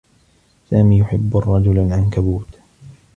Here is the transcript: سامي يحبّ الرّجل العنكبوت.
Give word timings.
سامي 0.69 0.99
يحبّ 0.99 1.37
الرّجل 1.37 1.79
العنكبوت. 1.79 2.59